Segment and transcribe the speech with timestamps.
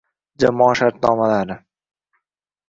[0.43, 1.59] jamoa shartnomalari